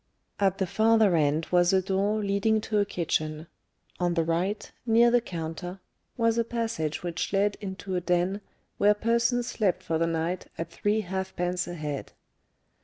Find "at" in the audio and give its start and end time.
0.39-0.57, 10.57-10.71